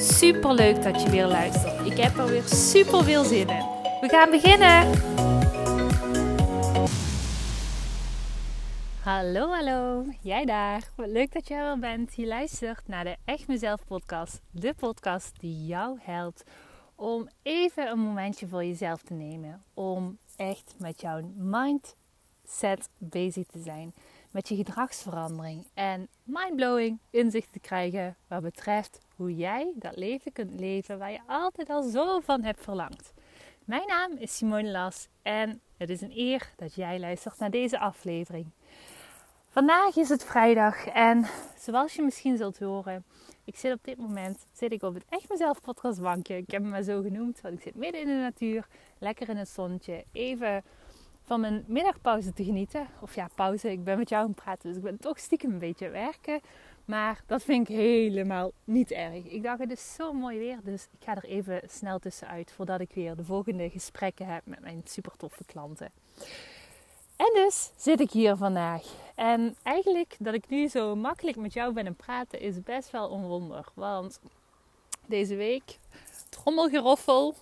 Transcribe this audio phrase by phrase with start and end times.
[0.00, 1.86] Super leuk dat je weer luistert.
[1.86, 3.64] Ik heb er weer super veel zin in.
[4.00, 4.90] We gaan beginnen.
[9.02, 10.04] Hallo, hallo.
[10.20, 10.88] Jij daar.
[10.96, 12.14] Wat leuk dat er wel bent.
[12.16, 14.40] Je luistert naar de Echt Mezelf podcast.
[14.50, 16.44] De podcast die jou helpt
[16.94, 19.62] om even een momentje voor jezelf te nemen.
[19.74, 23.94] Om echt met jouw mindset bezig te zijn.
[24.38, 25.66] Met je gedragsverandering.
[25.74, 31.20] En mindblowing inzicht te krijgen wat betreft hoe jij dat leven kunt leven waar je
[31.26, 33.12] altijd al zo van hebt verlangd.
[33.64, 37.78] Mijn naam is Simone Las en het is een eer dat jij luistert naar deze
[37.78, 38.46] aflevering.
[39.48, 41.26] Vandaag is het vrijdag en
[41.58, 43.04] zoals je misschien zult horen,
[43.44, 46.36] ik zit op dit moment zit ik op het Echt Mezelf podcastbankje.
[46.36, 48.66] Ik heb hem maar zo genoemd, want ik zit midden in de natuur,
[48.98, 50.64] lekker in het zonnetje, even
[51.28, 52.86] van mijn middagpauze te genieten.
[53.00, 55.50] Of ja, pauze, ik ben met jou aan het praten, dus ik ben toch stiekem
[55.52, 56.40] een beetje werken.
[56.84, 59.24] Maar dat vind ik helemaal niet erg.
[59.24, 62.80] Ik dacht, het is zo mooi weer, dus ik ga er even snel tussenuit voordat
[62.80, 65.90] ik weer de volgende gesprekken heb met mijn super toffe klanten.
[67.16, 68.82] En dus zit ik hier vandaag.
[69.14, 73.12] En eigenlijk dat ik nu zo makkelijk met jou ben aan praten is best wel
[73.12, 73.64] een wonder.
[73.74, 74.20] Want
[75.06, 75.78] deze week,
[76.28, 77.34] trommelgeroffel,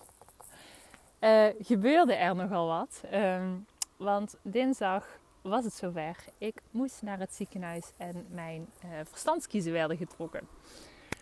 [1.19, 3.01] uh, gebeurde er nogal wat.
[3.13, 3.65] Um,
[3.97, 6.15] want dinsdag was het zover.
[6.37, 10.47] Ik moest naar het ziekenhuis en mijn uh, verstandskiezen werden getrokken.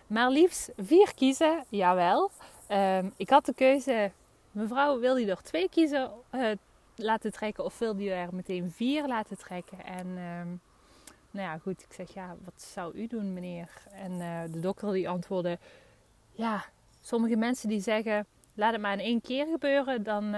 [0.07, 2.31] Maar liefst vier kiezen, jawel.
[2.69, 4.11] Um, ik had de keuze,
[4.51, 6.51] mevrouw wil je er twee kiezen uh,
[6.95, 9.85] laten trekken of wil je er meteen vier laten trekken?
[9.85, 10.61] En um,
[11.31, 13.69] nou ja, goed, ik zeg ja, wat zou u doen meneer?
[13.91, 15.59] En uh, de dokter die antwoordde,
[16.31, 16.65] ja,
[17.01, 20.31] sommige mensen die zeggen, laat het maar in één keer gebeuren, dan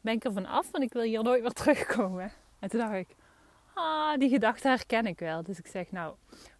[0.00, 2.32] ben ik er van af, want ik wil hier nooit meer terugkomen.
[2.58, 3.08] En toen dacht ik,
[3.74, 5.42] ah, die gedachte herken ik wel.
[5.42, 6.14] Dus ik zeg, nou,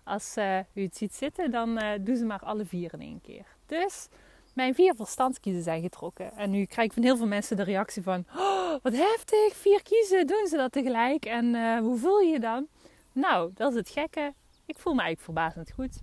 [0.05, 3.21] als uh, u het ziet zitten, dan uh, doe ze maar alle vier in één
[3.21, 3.47] keer.
[3.67, 4.09] Dus
[4.55, 6.37] mijn vier verstandskiezen zijn getrokken.
[6.37, 9.83] En nu krijg ik van heel veel mensen de reactie van, oh, wat heftig, vier
[9.83, 11.25] kiezen, doen ze dat tegelijk?
[11.25, 12.67] En hoe voel je je dan?
[13.13, 14.35] Nou, dat is het gekke.
[14.67, 15.99] Ik voel me eigenlijk verbazend goed.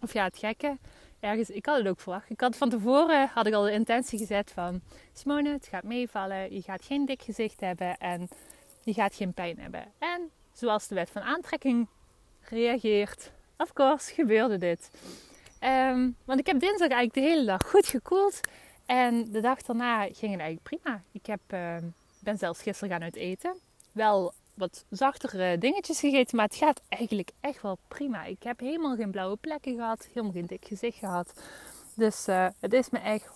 [0.00, 0.78] Of ja, het gekke.
[1.22, 2.30] Ergens, ik had het ook verwacht.
[2.30, 4.80] Ik had van tevoren had ik al de intentie gezet van
[5.12, 6.54] Simone, het gaat meevallen.
[6.54, 8.28] Je gaat geen dik gezicht hebben en
[8.82, 9.84] je gaat geen pijn hebben.
[9.98, 11.88] En zoals de wet van aantrekking
[12.40, 13.32] reageert.
[13.56, 14.90] Of course gebeurde dit.
[15.60, 18.40] Um, want ik heb dinsdag eigenlijk de hele dag goed gekoeld.
[18.86, 21.02] En de dag daarna ging het eigenlijk prima.
[21.12, 21.76] Ik heb, uh,
[22.20, 23.56] ben zelfs gisteren gaan uit eten.
[23.92, 28.24] Wel wat zachtere dingetjes gegeten, maar het gaat eigenlijk echt wel prima.
[28.24, 31.32] Ik heb helemaal geen blauwe plekken gehad, helemaal geen dik gezicht gehad.
[31.94, 33.28] Dus uh, het is me echt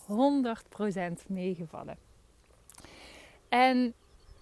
[1.22, 1.96] 100% meegevallen.
[3.48, 3.94] En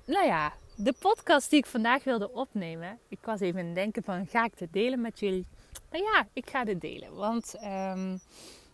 [0.04, 2.98] nou ja, de podcast die ik vandaag wilde opnemen.
[3.08, 5.46] Ik was even in het denken van, ga ik dit delen met jullie?
[5.90, 7.14] Nou ja, ik ga dit delen.
[7.14, 8.20] Want um,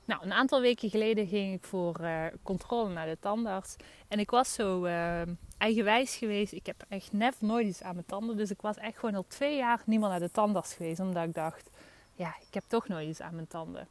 [0.04, 3.76] nou, een aantal weken geleden ging ik voor uh, controle naar de tandarts.
[4.08, 5.22] En ik was zo uh,
[5.60, 6.52] eigenwijs geweest.
[6.52, 8.36] Ik heb echt net nooit iets aan mijn tanden.
[8.36, 11.00] Dus ik was echt gewoon al twee jaar niet meer naar de tandarts geweest.
[11.00, 11.70] Omdat ik dacht,
[12.14, 13.88] ja, ik heb toch nooit iets aan mijn tanden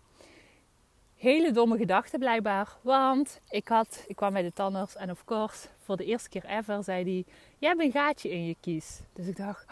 [1.19, 2.78] hele domme gedachte blijkbaar.
[2.81, 6.46] Want ik, had, ik kwam bij de tandarts en of course, voor de eerste keer
[6.46, 7.34] ever zei hij...
[7.58, 9.00] Jij hebt een gaatje in je kies.
[9.13, 9.66] Dus ik dacht,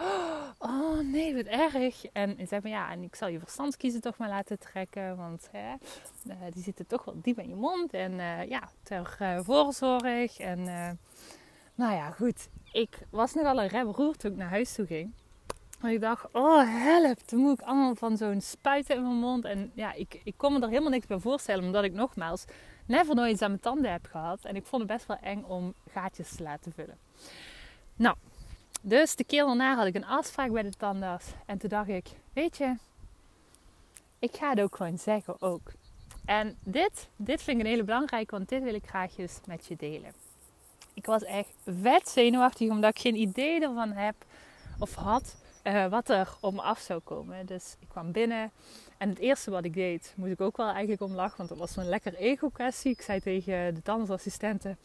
[0.60, 2.06] oh nee, wat erg.
[2.06, 5.18] En hij zei van ja, en ik zal je verstandskiezen toch maar laten trekken.
[5.18, 5.74] Want hè,
[6.28, 7.94] uh, die zitten toch wel diep in je mond.
[7.94, 10.40] En uh, ja, ter uh, voorzorg.
[10.40, 10.60] En
[11.78, 12.50] nou ja, goed.
[12.72, 15.14] Ik was nogal een rem roer toen ik naar huis toe ging.
[15.82, 19.46] En ik dacht, oh help, toen moet ik allemaal van zo'n spuiten in mijn mond.
[19.46, 22.46] En ja, ik, ik kon me er helemaal niks bij voorstellen, omdat ik nogmaals
[22.86, 24.46] never nooit iets aan mijn tanden heb gehad.
[24.46, 26.98] En ik vond het best wel eng om gaatjes te laten vullen.
[27.96, 28.16] Nou,
[28.82, 31.26] dus de keer daarna had ik een afspraak bij de tandarts.
[31.46, 32.76] En toen dacht ik, weet je,
[34.20, 35.72] ik ga het ook gewoon zeggen ook.
[36.26, 39.12] En dit, dit vind ik een hele belangrijke, want dit wil ik graag
[39.46, 40.27] met je delen.
[40.98, 44.16] Ik was echt vet zenuwachtig, omdat ik geen idee ervan heb
[44.80, 47.46] of had uh, wat er om af zou komen.
[47.46, 48.52] Dus ik kwam binnen
[48.98, 51.58] en het eerste wat ik deed, moest ik ook wel eigenlijk om lachen, want dat
[51.58, 52.92] was zo'n lekker ego-kwestie.
[52.92, 54.78] Ik zei tegen de tandartsassistenten,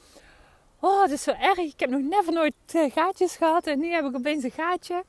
[0.80, 3.90] oh het is zo erg, ik heb nog never nooit uh, gaatjes gehad en nu
[3.90, 5.04] heb ik opeens een gaatje.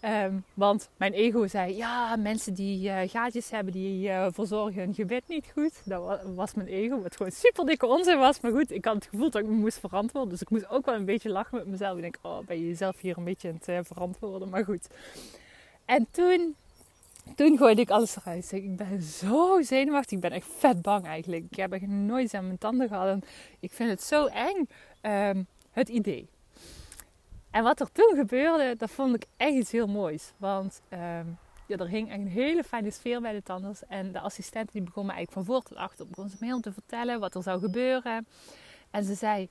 [0.00, 4.94] Ehm, want mijn ego zei, ja, mensen die uh, gaatjes hebben, die uh, verzorgen hun
[4.94, 5.72] gebit niet goed.
[5.84, 8.40] Dat was mijn ego, wat gewoon super dikke onzin was.
[8.40, 10.30] Maar goed, ik had het gevoel dat ik me moest verantwoorden.
[10.30, 11.96] Dus ik moest ook wel een beetje lachen met mezelf.
[11.96, 14.48] Ik denk, oh, ben je jezelf hier een beetje aan het uh, verantwoorden?
[14.48, 14.86] Maar goed.
[15.84, 16.56] En toen,
[17.34, 18.52] toen gooide ik alles eruit.
[18.52, 20.12] Ik ben zo zenuwachtig.
[20.12, 21.44] Ik ben echt vet bang eigenlijk.
[21.50, 23.08] Ik heb echt nooit aan mijn tanden gehad.
[23.08, 23.22] En
[23.60, 24.68] ik vind het zo eng,
[25.02, 26.28] um, het idee.
[27.50, 30.32] En wat er toen gebeurde, dat vond ik echt iets heel moois.
[30.36, 33.86] Want um, ja, er hing echt een hele fijne sfeer bij de tandarts.
[33.86, 36.60] En de assistent die begon me eigenlijk van voor tot achter begon ze me heel
[36.60, 38.26] te vertellen wat er zou gebeuren.
[38.90, 39.48] En ze zei,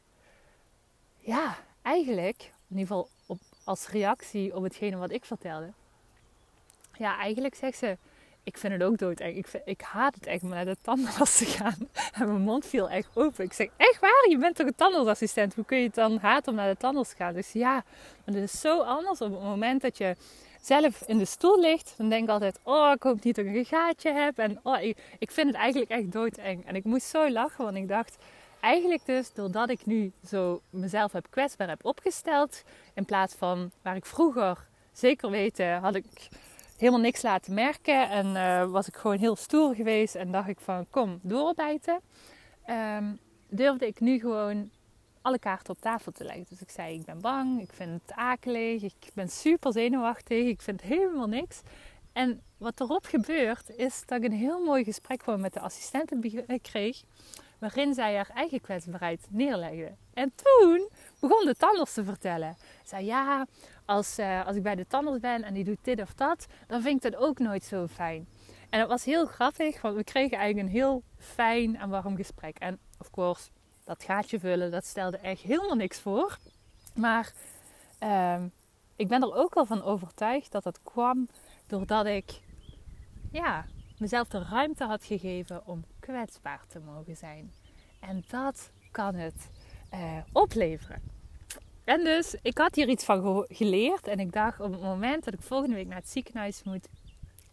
[1.17, 5.73] ja, eigenlijk, in ieder geval op, als reactie op hetgene wat ik vertelde.
[6.97, 7.97] Ja, eigenlijk zegt ze,
[8.49, 9.35] ik vind het ook doodeng.
[9.35, 11.77] Ik, ik haat het echt om naar de tandarts te gaan.
[12.19, 13.43] En mijn mond viel echt open.
[13.45, 14.29] Ik zeg, echt waar?
[14.29, 15.55] Je bent toch een tandartsassistent?
[15.55, 17.33] Hoe kun je het dan haten om naar de tandarts te gaan?
[17.33, 17.73] Dus ja,
[18.25, 20.15] maar het is zo anders op het moment dat je
[20.61, 21.93] zelf in de stoel ligt.
[21.97, 24.37] Dan denk ik altijd, oh, ik hoop niet dat ik een gaatje heb.
[24.37, 26.65] En oh, ik, ik vind het eigenlijk echt doodeng.
[26.65, 28.17] En ik moest zo lachen, want ik dacht...
[28.61, 32.63] Eigenlijk dus, doordat ik nu zo mezelf heb kwetsbaar heb opgesteld...
[32.93, 36.05] in plaats van waar ik vroeger, zeker weten, had ik
[36.79, 38.09] helemaal niks laten merken.
[38.09, 42.01] En uh, was ik gewoon heel stoer geweest en dacht ik van kom doorbijten.
[42.69, 44.69] Um, durfde ik nu gewoon
[45.21, 46.45] alle kaarten op tafel te leggen.
[46.49, 50.61] Dus ik zei ik ben bang, ik vind het akelig, ik ben super zenuwachtig, ik
[50.61, 51.61] vind helemaal niks.
[52.13, 56.21] En wat erop gebeurt is dat ik een heel mooi gesprek gewoon met de assistenten
[56.61, 57.03] kreeg.
[57.59, 59.91] Waarin zij haar eigen kwetsbaarheid neerlegde.
[60.13, 60.89] En toen
[61.19, 62.57] begon de tandarts te vertellen.
[62.83, 63.47] Zei ja,
[63.89, 66.81] als, uh, als ik bij de tandarts ben en die doet dit of dat, dan
[66.81, 68.27] vind ik dat ook nooit zo fijn.
[68.69, 72.57] En dat was heel grappig, want we kregen eigenlijk een heel fijn en warm gesprek.
[72.57, 73.49] En of course,
[73.83, 76.37] dat gaatje vullen, dat stelde echt helemaal niks voor.
[76.95, 77.33] Maar
[78.03, 78.43] uh,
[78.95, 81.27] ik ben er ook wel van overtuigd dat dat kwam
[81.67, 82.39] doordat ik
[83.31, 83.65] ja,
[83.97, 87.51] mezelf de ruimte had gegeven om kwetsbaar te mogen zijn.
[87.99, 89.49] En dat kan het
[89.93, 91.18] uh, opleveren.
[91.89, 94.07] En dus, ik had hier iets van geleerd.
[94.07, 96.87] En ik dacht op het moment dat ik volgende week naar het ziekenhuis moet.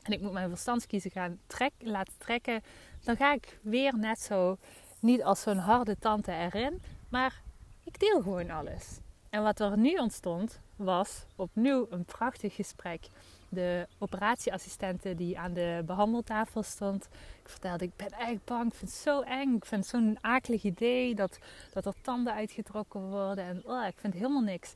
[0.03, 2.63] En ik moet mijn verstandskiezen gaan trek, laten trekken.
[3.05, 4.57] Dan ga ik weer net zo,
[5.01, 6.83] niet als zo'n harde tante erin.
[7.09, 7.43] Maar
[7.85, 8.99] ik deel gewoon alles.
[9.31, 13.07] En wat er nu ontstond, was opnieuw een prachtig gesprek
[13.49, 17.09] de operatieassistente die aan de behandeltafel stond.
[17.43, 19.55] Ik vertelde, ik ben echt bang, ik vind het zo eng.
[19.55, 21.39] Ik vind het zo'n akelig idee dat,
[21.73, 23.45] dat er tanden uitgetrokken worden.
[23.45, 24.75] En oh, ik vind helemaal niks.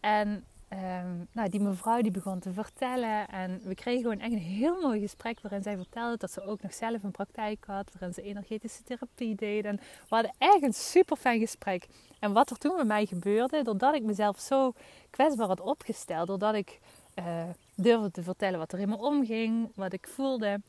[0.00, 3.28] En ehm, nou, die mevrouw die begon te vertellen.
[3.28, 6.62] En we kregen gewoon echt een heel mooi gesprek waarin zij vertelde dat ze ook
[6.62, 7.90] nog zelf een praktijk had.
[7.92, 9.64] Waarin ze energetische therapie deed.
[9.64, 11.86] En we hadden echt een super fijn gesprek.
[12.20, 14.72] En wat er toen bij mij gebeurde, doordat ik mezelf zo
[15.10, 16.26] kwetsbaar had opgesteld.
[16.26, 16.80] Doordat ik
[17.14, 17.44] uh,
[17.74, 20.60] durfde te vertellen wat er in me omging, wat ik voelde.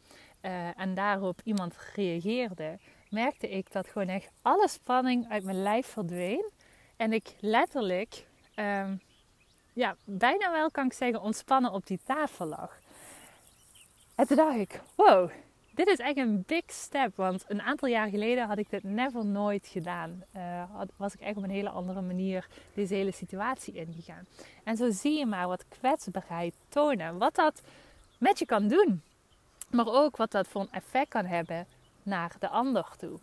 [0.41, 2.79] Uh, en daarop iemand reageerde,
[3.09, 6.51] merkte ik dat gewoon echt alle spanning uit mijn lijf verdween.
[6.97, 9.01] En ik letterlijk, um,
[9.73, 12.79] ja, bijna wel kan ik zeggen, ontspannen op die tafel lag.
[14.15, 15.29] En toen dacht ik, wow,
[15.73, 17.15] dit is echt een big step.
[17.15, 20.23] Want een aantal jaar geleden had ik dit never nooit gedaan.
[20.35, 20.63] Uh,
[20.97, 24.25] was ik echt op een hele andere manier deze hele situatie ingegaan.
[24.63, 27.17] En zo zie je maar wat kwetsbaarheid tonen.
[27.17, 27.61] Wat dat
[28.17, 29.01] met je kan doen.
[29.69, 31.67] Maar ook wat dat voor een effect kan hebben
[32.03, 33.19] naar de ander toe.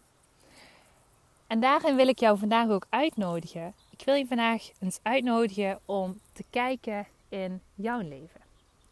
[1.46, 3.74] En daarin wil ik jou vandaag ook uitnodigen.
[3.90, 8.40] Ik wil je vandaag eens uitnodigen om te kijken in jouw leven.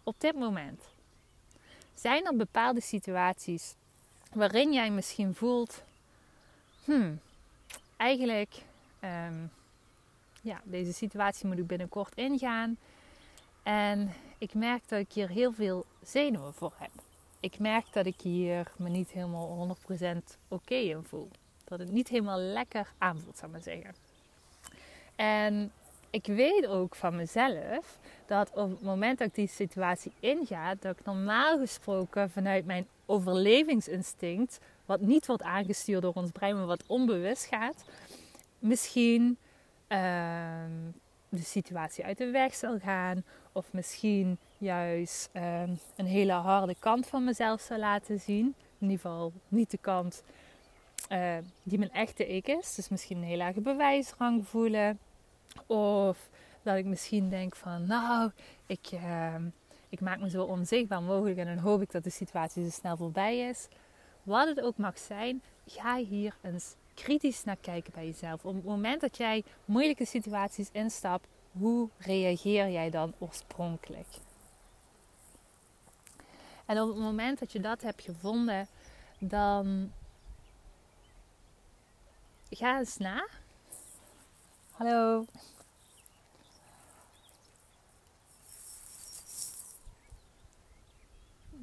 [0.03, 0.98] Op dit moment.
[2.01, 3.75] Zijn er bepaalde situaties
[4.33, 5.83] waarin jij misschien voelt:
[6.85, 7.21] hmm,
[7.97, 8.63] eigenlijk,
[9.05, 9.51] um,
[10.41, 12.77] ja, deze situatie moet ik binnenkort ingaan.
[13.63, 16.91] En ik merk dat ik hier heel veel zenuwen voor heb.
[17.41, 19.77] Ik merk dat ik hier me niet helemaal
[20.13, 21.31] 100% oké in voel.
[21.65, 23.95] Dat het niet helemaal lekker aanvoelt, zou ik maar zeggen.
[25.17, 25.73] En
[26.11, 30.99] ik weet ook van mezelf dat op het moment dat ik die situatie inga, dat
[30.99, 36.85] ik normaal gesproken vanuit mijn overlevingsinstinct, wat niet wordt aangestuurd door ons brein, maar wat
[36.87, 37.85] onbewust gaat,
[38.59, 39.37] misschien
[39.87, 40.71] ehm,
[41.29, 47.07] de situatie uit de weg zal gaan, of misschien juist ehm, een hele harde kant
[47.07, 48.55] van mezelf zal laten zien.
[48.79, 50.23] In ieder geval niet de kant
[51.13, 52.75] uh, die mijn echte ik is.
[52.75, 54.99] Dus misschien een heel lage bewijsrang voelen.
[55.67, 56.29] Of
[56.63, 58.31] dat ik misschien denk van, nou,
[58.67, 59.35] ik, uh,
[59.89, 62.97] ik maak me zo onzichtbaar mogelijk en dan hoop ik dat de situatie zo snel
[62.97, 63.69] voorbij is.
[64.23, 68.45] Wat het ook mag zijn, ga hier eens kritisch naar kijken bij jezelf.
[68.45, 74.07] Op het moment dat jij moeilijke situaties instapt, hoe reageer jij dan oorspronkelijk?
[76.67, 78.69] En op het moment dat je dat hebt gevonden,
[79.19, 79.93] dan
[82.51, 83.27] ga eens na.
[84.79, 85.25] Hallo.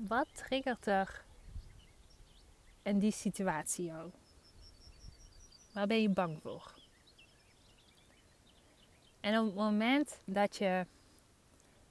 [0.07, 1.23] Wat triggert er
[2.83, 4.11] in die situatie jou?
[5.73, 6.73] Waar ben je bang voor?
[9.19, 10.85] En op het moment dat je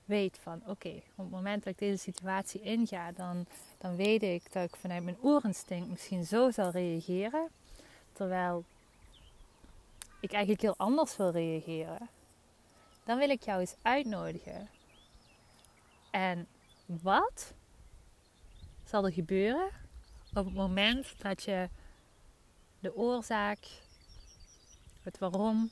[0.04, 3.46] weet van oké, op het moment dat ik deze situatie inga, dan,
[3.78, 7.48] dan weet ik dat ik vanuit mijn oerinstinct misschien zo zal reageren.
[8.12, 8.64] Terwijl
[10.24, 12.08] ik eigenlijk heel anders wil reageren.
[13.04, 14.68] Dan wil ik jou eens uitnodigen.
[16.10, 16.46] En
[16.86, 17.54] wat
[18.84, 19.68] zal er gebeuren
[20.34, 21.68] op het moment dat je
[22.80, 23.58] de oorzaak,
[25.02, 25.70] het waarom,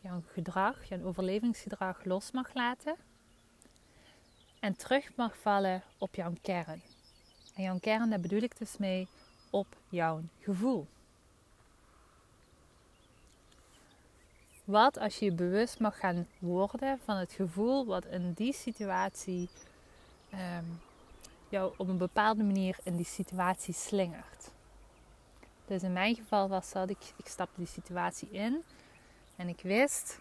[0.00, 2.96] jouw gedrag, jouw overlevingsgedrag los mag laten
[4.60, 6.82] en terug mag vallen op jouw kern.
[7.54, 9.08] En jouw kern, daar bedoel ik dus mee
[9.50, 10.86] op jouw gevoel.
[14.68, 19.48] Wat als je je bewust mag gaan worden van het gevoel wat in die situatie
[20.32, 20.80] um,
[21.48, 24.50] jou op een bepaalde manier in die situatie slingert.
[25.66, 28.62] Dus in mijn geval was dat, ik, ik stapte die situatie in
[29.36, 30.18] en ik wist,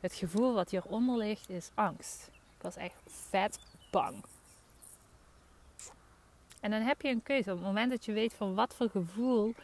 [0.00, 2.30] het gevoel wat hieronder ligt is angst.
[2.56, 3.58] Ik was echt vet
[3.90, 4.24] bang.
[6.60, 7.50] En dan heb je een keuze.
[7.50, 9.54] Op het moment dat je weet van wat voor gevoel,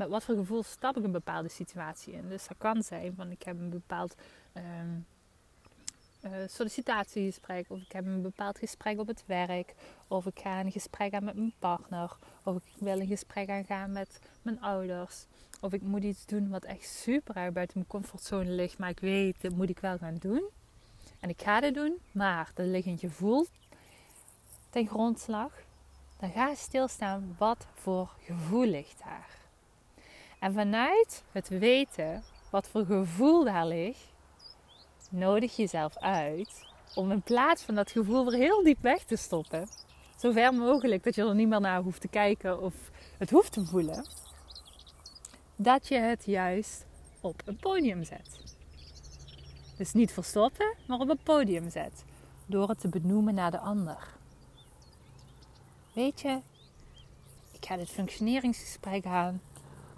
[0.00, 2.28] met wat voor gevoel stap ik een bepaalde situatie in.
[2.28, 4.14] Dus dat kan zijn van ik heb een bepaald
[4.54, 5.06] um,
[6.46, 9.74] sollicitatiegesprek, of ik heb een bepaald gesprek op het werk,
[10.08, 13.92] of ik ga een gesprek aan met mijn partner, of ik wil een gesprek aangaan
[13.92, 15.24] met mijn ouders,
[15.60, 19.00] of ik moet iets doen wat echt super uit buiten mijn comfortzone ligt, maar ik
[19.00, 20.48] weet dat moet ik wel gaan doen.
[21.20, 23.46] En ik ga dit doen, maar er ligt een gevoel
[24.70, 25.52] ten grondslag.
[26.18, 29.39] Dan ga je stilstaan wat voor gevoel ligt daar.
[30.40, 34.12] En vanuit het weten wat voor gevoel daar ligt,
[35.10, 39.68] nodig jezelf uit om in plaats van dat gevoel weer heel diep weg te stoppen,
[40.16, 42.74] zo ver mogelijk dat je er niet meer naar hoeft te kijken of
[43.18, 44.06] het hoeft te voelen,
[45.56, 46.84] dat je het juist
[47.20, 48.40] op een podium zet.
[49.76, 52.04] Dus niet verstoppen, maar op een podium zet.
[52.46, 54.08] Door het te benoemen naar de ander.
[55.92, 56.40] Weet je,
[57.52, 59.40] ik ga dit functioneringsgesprek aan.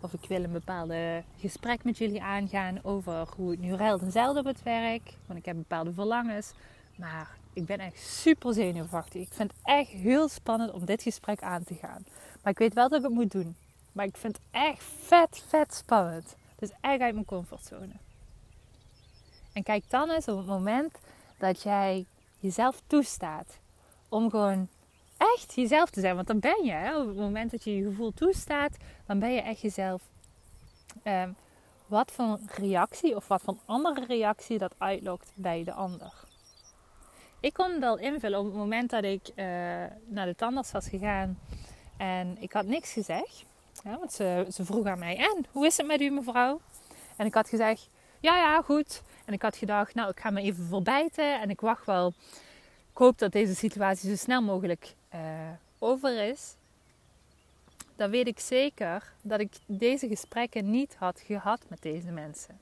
[0.03, 4.13] Of ik wil een bepaalde gesprek met jullie aangaan over hoe het nu ruilt en
[4.13, 5.15] zeilt op het werk.
[5.27, 6.53] Want ik heb bepaalde verlangens.
[6.97, 9.23] Maar ik ben echt super zenuwachtig.
[9.23, 12.05] Ik vind het echt heel spannend om dit gesprek aan te gaan.
[12.43, 13.57] Maar ik weet wel dat ik het moet doen.
[13.93, 16.37] Maar ik vind het echt vet, vet spannend.
[16.57, 17.95] Dus echt uit mijn comfortzone.
[19.53, 20.99] En kijk dan eens op het moment
[21.39, 22.07] dat jij
[22.39, 23.59] jezelf toestaat
[24.09, 24.69] om gewoon
[25.35, 26.15] echt jezelf te zijn.
[26.15, 27.01] Want dan ben je, hè?
[27.01, 28.77] op het moment dat je je gevoel toestaat,
[29.07, 30.03] dan ben je echt jezelf.
[31.05, 31.37] Um,
[31.87, 36.13] wat voor reactie of wat voor andere reactie dat uitlokt bij de ander.
[37.41, 39.45] Ik kon wel invullen op het moment dat ik uh,
[40.05, 41.39] naar de tandarts was gegaan
[41.97, 43.45] en ik had niks gezegd.
[43.85, 46.61] Ja, want ze, ze vroeg aan mij, en hoe is het met u mevrouw?
[47.17, 47.89] En ik had gezegd,
[48.21, 49.03] ja ja goed.
[49.25, 52.13] En ik had gedacht, nou ik ga me even voorbijten en ik wacht wel.
[52.93, 55.21] Ik hoop dat deze situatie zo snel mogelijk uh,
[55.79, 56.55] over is.
[57.97, 62.61] Dan weet ik zeker dat ik deze gesprekken niet had gehad met deze mensen.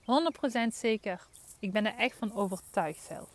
[0.00, 0.04] 100%
[0.72, 1.26] zeker.
[1.58, 3.28] Ik ben er echt van overtuigd zelf.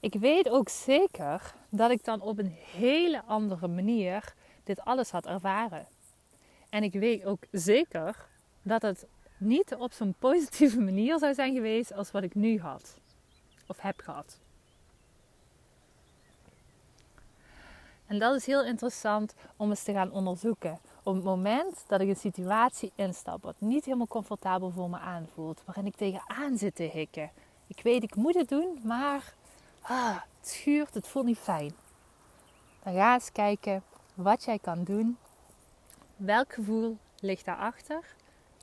[0.00, 4.34] Ik weet ook zeker dat ik dan op een hele andere manier
[4.64, 5.86] dit alles had ervaren.
[6.68, 8.28] En ik weet ook zeker
[8.62, 9.06] dat het
[9.40, 12.98] niet op zo'n positieve manier zou zijn geweest als wat ik nu had.
[13.66, 14.38] Of heb gehad.
[18.06, 20.78] En dat is heel interessant om eens te gaan onderzoeken.
[21.02, 25.62] Op het moment dat ik een situatie instap wat niet helemaal comfortabel voor me aanvoelt,
[25.64, 27.30] waarin ik tegenaan zit te hikken.
[27.66, 29.34] Ik weet, ik moet het doen, maar
[29.80, 31.72] ah, het schuurt, het voelt niet fijn.
[32.82, 33.82] Dan ga eens kijken
[34.14, 35.18] wat jij kan doen.
[36.16, 38.14] Welk gevoel ligt daarachter?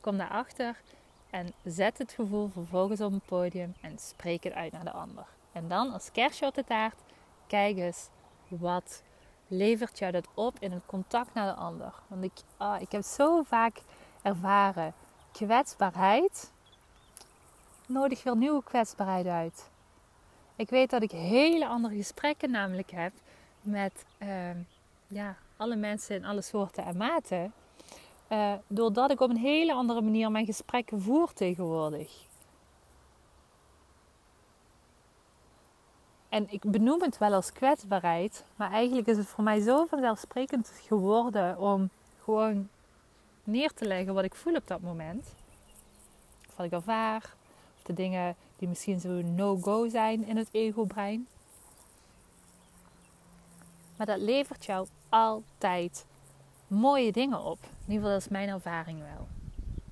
[0.08, 0.82] Kom daarachter
[1.30, 5.26] en zet het gevoel vervolgens op een podium en spreek het uit naar de ander.
[5.52, 6.96] En dan als kerstje op de taart,
[7.48, 8.10] kijk eens
[8.48, 9.04] wat
[9.48, 11.94] levert jou dat op in het contact naar de ander.
[12.08, 13.82] Want ik, ah, ik heb zo vaak
[14.22, 14.94] ervaren,
[15.32, 16.52] kwetsbaarheid
[17.88, 19.70] nodig weer nieuwe kwetsbaarheid uit.
[20.56, 23.14] Ik weet dat ik hele andere gesprekken namelijk heb
[23.62, 24.58] met ehm,
[25.08, 27.54] ja, alle mensen in alle soorten en maten.
[28.32, 32.26] Uh, doordat ik op een hele andere manier mijn gesprekken voer tegenwoordig.
[36.30, 40.72] En ik benoem het wel als kwetsbaarheid, maar eigenlijk is het voor mij zo vanzelfsprekend
[40.88, 41.90] geworden om
[42.24, 42.70] gewoon
[43.44, 45.26] neer te leggen wat ik voel op dat moment.
[46.48, 47.34] Of wat ik ervaar,
[47.78, 51.28] of de dingen die misschien zo no-go zijn in het ego-brein.
[53.96, 56.06] Maar dat levert jou altijd
[56.68, 57.60] mooie dingen op.
[57.64, 59.28] In ieder geval, dat is mijn ervaring wel.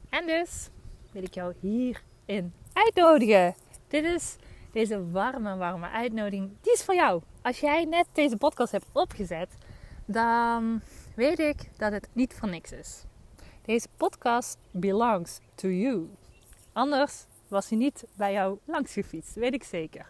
[0.09, 0.69] En dus
[1.11, 3.55] wil ik jou hierin uitnodigen.
[3.87, 4.35] Dit is
[4.71, 6.51] deze warme, warme uitnodiging.
[6.61, 7.21] Die is voor jou.
[7.41, 9.49] Als jij net deze podcast hebt opgezet,
[10.05, 10.81] dan
[11.15, 13.03] weet ik dat het niet voor niks is.
[13.61, 16.09] Deze podcast belongs to you.
[16.73, 20.09] Anders was hij niet bij jou langs gefietst, weet ik zeker.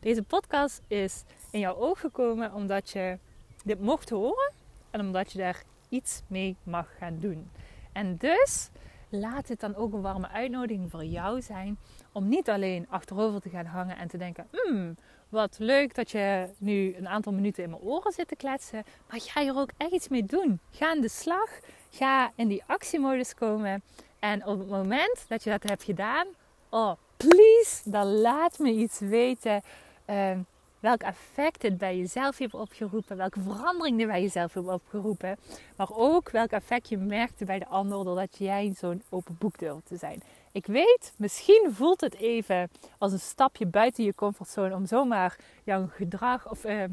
[0.00, 3.18] Deze podcast is in jouw oog gekomen omdat je
[3.64, 4.52] dit mocht horen
[4.90, 7.50] en omdat je daar iets mee mag gaan doen.
[7.92, 8.70] En dus
[9.08, 11.78] laat het dan ook een warme uitnodiging voor jou zijn
[12.12, 14.96] om niet alleen achterover te gaan hangen en te denken: hmm,
[15.28, 19.20] wat leuk dat je nu een aantal minuten in mijn oren zit te kletsen, maar
[19.20, 20.60] ga er ook echt iets mee doen.
[20.70, 21.50] Ga aan de slag,
[21.90, 23.82] ga in die actiemodus komen.
[24.18, 26.26] En op het moment dat je dat hebt gedaan,
[26.68, 29.62] oh please, dan laat me iets weten.
[30.10, 30.38] Uh,
[30.80, 35.36] welk effect het bij jezelf heeft opgeroepen, welke verandering er bij jezelf heeft opgeroepen,
[35.76, 39.86] maar ook welk effect je merkte bij de ander doordat jij zo'n open boek durft
[39.86, 40.22] te zijn.
[40.52, 45.86] Ik weet, misschien voelt het even als een stapje buiten je comfortzone om zomaar jouw
[45.90, 46.84] gedrag of uh,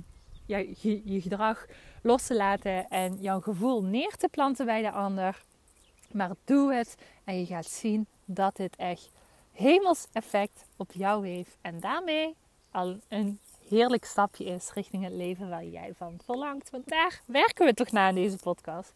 [0.46, 1.66] je, je gedrag
[2.02, 5.44] los te laten en jouw gevoel neer te planten bij de ander.
[6.12, 9.10] Maar doe het en je gaat zien dat dit echt
[9.52, 12.36] hemels effect op jou heeft en daarmee
[12.72, 16.70] al een heerlijk stapje is richting het leven waar jij van verlangt.
[16.70, 18.92] Want daar werken we toch naar in deze podcast.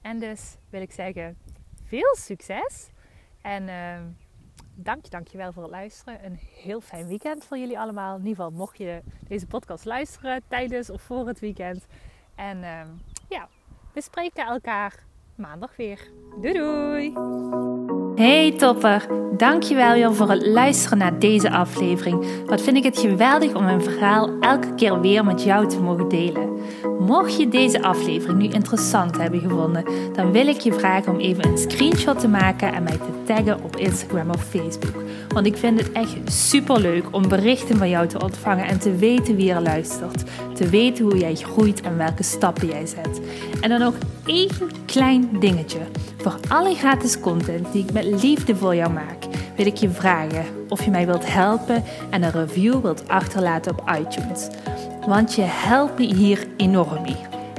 [0.00, 1.38] En dus wil ik zeggen,
[1.84, 2.90] veel succes.
[3.42, 3.98] En uh,
[4.74, 6.24] dank je, wel voor het luisteren.
[6.24, 8.16] Een heel fijn weekend voor jullie allemaal.
[8.16, 11.86] In ieder geval mocht je deze podcast luisteren tijdens of voor het weekend.
[12.34, 12.80] En uh,
[13.28, 13.48] ja,
[13.92, 15.04] we spreken elkaar
[15.34, 16.10] maandag weer.
[16.40, 17.95] Doei doei!
[18.16, 22.26] Hey topper, dankjewel weer voor het luisteren naar deze aflevering.
[22.46, 26.08] Wat vind ik het geweldig om mijn verhaal elke keer weer met jou te mogen
[26.08, 26.50] delen.
[26.98, 31.46] Mocht je deze aflevering nu interessant hebben gevonden, dan wil ik je vragen om even
[31.46, 35.02] een screenshot te maken en mij te taggen op Instagram of Facebook.
[35.28, 38.96] Want ik vind het echt super leuk om berichten van jou te ontvangen en te
[38.96, 40.24] weten wie er luistert.
[40.54, 43.20] Te weten hoe jij groeit en welke stappen jij zet.
[43.60, 43.94] En dan nog
[44.26, 44.50] één
[44.86, 45.78] klein dingetje.
[46.16, 49.24] Voor alle gratis content die ik met liefde voor jou maak,
[49.56, 53.90] wil ik je vragen of je mij wilt helpen en een review wilt achterlaten op
[54.00, 54.48] iTunes.
[55.06, 57.35] Want je helpt me hier enorm mee.